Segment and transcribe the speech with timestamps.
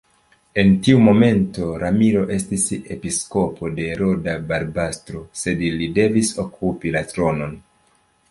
[0.59, 2.63] En tiu momento Ramiro estis
[2.95, 7.57] episkopo de Roda-Barbastro, sed li devis okupi la tronon.